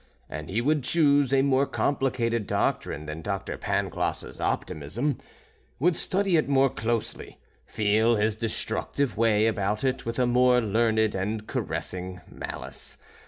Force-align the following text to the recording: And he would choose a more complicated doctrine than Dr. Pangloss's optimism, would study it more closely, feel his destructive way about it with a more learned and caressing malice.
And 0.27 0.49
he 0.49 0.61
would 0.61 0.83
choose 0.83 1.31
a 1.31 1.43
more 1.43 1.67
complicated 1.67 2.47
doctrine 2.47 3.05
than 3.05 3.21
Dr. 3.21 3.55
Pangloss's 3.55 4.41
optimism, 4.41 5.19
would 5.77 5.95
study 5.95 6.37
it 6.37 6.49
more 6.49 6.71
closely, 6.71 7.37
feel 7.67 8.15
his 8.15 8.35
destructive 8.35 9.15
way 9.15 9.45
about 9.45 9.83
it 9.83 10.03
with 10.03 10.17
a 10.17 10.25
more 10.25 10.59
learned 10.59 11.13
and 11.13 11.45
caressing 11.45 12.19
malice. 12.27 12.97